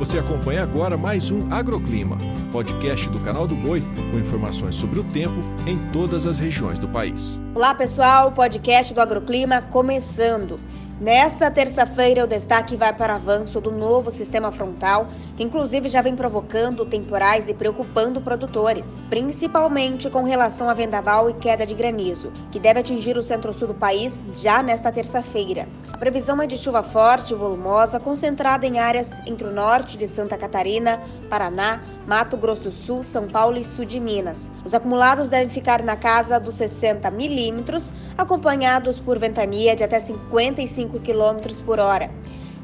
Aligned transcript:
Você 0.00 0.18
acompanha 0.18 0.62
agora 0.62 0.96
mais 0.96 1.30
um 1.30 1.52
Agroclima, 1.52 2.16
podcast 2.50 3.06
do 3.10 3.20
canal 3.20 3.46
do 3.46 3.54
Boi 3.54 3.82
com 4.10 4.18
informações 4.18 4.74
sobre 4.74 4.98
o 4.98 5.04
tempo 5.04 5.34
em 5.66 5.76
todas 5.92 6.24
as 6.24 6.38
regiões 6.38 6.78
do 6.78 6.88
país. 6.88 7.38
Olá 7.54 7.74
pessoal, 7.74 8.32
podcast 8.32 8.94
do 8.94 9.00
Agroclima 9.02 9.60
começando. 9.60 10.58
Nesta 11.00 11.50
terça-feira, 11.50 12.24
o 12.24 12.26
destaque 12.26 12.76
vai 12.76 12.92
para 12.92 13.14
o 13.14 13.16
avanço 13.16 13.58
do 13.58 13.70
novo 13.70 14.10
sistema 14.10 14.52
frontal, 14.52 15.08
que 15.34 15.42
inclusive 15.42 15.88
já 15.88 16.02
vem 16.02 16.14
provocando 16.14 16.84
temporais 16.84 17.48
e 17.48 17.54
preocupando 17.54 18.20
produtores, 18.20 19.00
principalmente 19.08 20.10
com 20.10 20.22
relação 20.22 20.68
a 20.68 20.74
vendaval 20.74 21.30
e 21.30 21.32
queda 21.32 21.66
de 21.66 21.72
granizo, 21.72 22.30
que 22.52 22.60
deve 22.60 22.80
atingir 22.80 23.16
o 23.16 23.22
centro-sul 23.22 23.68
do 23.68 23.74
país 23.74 24.22
já 24.34 24.62
nesta 24.62 24.92
terça-feira. 24.92 25.66
A 25.90 25.96
previsão 25.96 26.42
é 26.42 26.46
de 26.46 26.58
chuva 26.58 26.82
forte 26.82 27.32
e 27.32 27.36
volumosa, 27.36 27.98
concentrada 27.98 28.66
em 28.66 28.78
áreas 28.78 29.22
entre 29.26 29.46
o 29.46 29.50
norte 29.50 29.96
de 29.96 30.06
Santa 30.06 30.36
Catarina, 30.36 31.00
Paraná, 31.30 31.80
Mato 32.10 32.36
Grosso 32.36 32.62
do 32.62 32.72
Sul, 32.72 33.04
São 33.04 33.28
Paulo 33.28 33.56
e 33.56 33.62
sul 33.62 33.84
de 33.84 34.00
Minas. 34.00 34.50
Os 34.64 34.74
acumulados 34.74 35.28
devem 35.28 35.48
ficar 35.48 35.80
na 35.80 35.94
casa 35.94 36.40
dos 36.40 36.56
60 36.56 37.08
milímetros, 37.08 37.92
acompanhados 38.18 38.98
por 38.98 39.16
ventania 39.16 39.76
de 39.76 39.84
até 39.84 40.00
55 40.00 40.98
25 40.98 40.98
km 40.98 41.62
por 41.64 41.78
hora. 41.78 42.10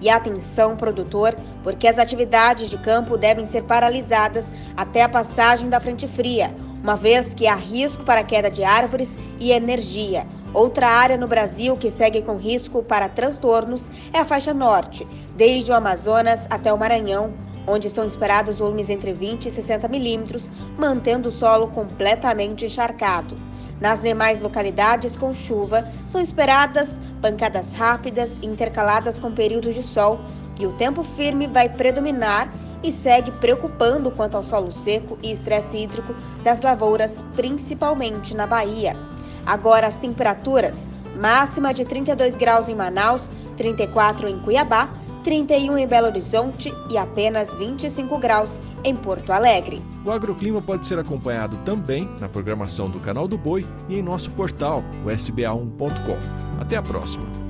E 0.01 0.10
atenção, 0.10 0.77
produtor, 0.77 1.37
porque 1.62 1.87
as 1.87 1.96
atividades 1.96 2.68
de 2.68 2.77
campo 2.77 3.16
devem 3.16 3.46
ser 3.46 3.62
paralisadas 3.62 4.52
até 4.77 5.04
a 5.04 5.09
passagem 5.09 5.68
da 5.68 5.78
frente 5.78 6.09
fria, 6.09 6.52
uma 6.82 6.96
vez 6.96 7.32
que 7.32 7.46
há 7.46 7.54
risco 7.54 8.02
para 8.02 8.24
queda 8.24 8.51
de 8.51 8.65
árvores 8.65 9.16
e 9.38 9.52
energia. 9.52 10.26
Outra 10.52 10.88
área 10.88 11.16
no 11.16 11.28
Brasil 11.28 11.76
que 11.76 11.88
segue 11.88 12.20
com 12.20 12.34
risco 12.34 12.82
para 12.82 13.09
transtornos 13.09 13.88
é 14.12 14.18
a 14.18 14.24
faixa 14.24 14.52
norte, 14.52 15.06
desde 15.37 15.70
o 15.70 15.74
Amazonas 15.76 16.48
até 16.51 16.73
o 16.73 16.78
Maranhão, 16.78 17.45
onde 17.66 17.90
são 17.90 18.04
esperados 18.04 18.58
volumes 18.58 18.88
entre 18.88 19.12
20 19.12 19.46
e 19.46 19.50
60 19.50 19.88
milímetros, 19.88 20.50
mantendo 20.78 21.28
o 21.28 21.32
solo 21.32 21.68
completamente 21.68 22.64
encharcado. 22.64 23.36
Nas 23.80 24.00
demais 24.00 24.40
localidades 24.40 25.16
com 25.16 25.34
chuva, 25.34 25.86
são 26.06 26.20
esperadas 26.20 27.00
pancadas 27.20 27.73
rápidas 27.73 28.38
intercaladas 28.42 29.18
com 29.18 29.32
períodos 29.32 29.74
de 29.74 29.82
sol, 29.82 30.20
e 30.58 30.66
o 30.66 30.73
tempo 30.73 31.02
firme 31.02 31.46
vai 31.46 31.68
predominar 31.68 32.48
e 32.82 32.90
segue 32.90 33.30
preocupando 33.32 34.10
quanto 34.10 34.36
ao 34.36 34.42
solo 34.42 34.73
seco 34.73 35.18
e 35.23 35.30
estresse 35.30 35.76
hídrico 35.76 36.14
das 36.42 36.62
lavouras, 36.62 37.23
principalmente 37.34 38.34
na 38.34 38.46
Bahia. 38.46 38.96
Agora 39.45 39.86
as 39.86 39.98
temperaturas: 39.98 40.88
máxima 41.16 41.74
de 41.74 41.84
32 41.84 42.36
graus 42.36 42.68
em 42.68 42.74
Manaus, 42.74 43.32
34 43.56 44.28
em 44.28 44.38
Cuiabá 44.40 44.88
31 45.27 45.77
em 45.77 45.88
Belo 45.88 46.07
Horizonte 46.07 46.73
e 46.88 46.96
apenas 46.96 47.57
25 47.57 48.16
graus 48.16 48.60
em 48.85 48.95
Porto 48.95 49.32
Alegre. 49.32 49.82
O 50.05 50.13
agroclima 50.13 50.63
pode 50.63 50.87
ser 50.87 51.01
acompanhado 51.01 51.57
também 51.65 52.09
na 52.21 52.29
programação 52.29 52.88
do 52.88 53.01
Canal 53.01 53.27
do 53.27 53.37
Boi 53.37 53.66
e 53.88 53.99
em 53.99 54.02
nosso 54.02 54.30
portal, 54.30 54.85
o 55.04 55.09
sba1.com. 55.09 56.60
Até 56.60 56.77
a 56.77 56.82
próxima! 56.82 57.45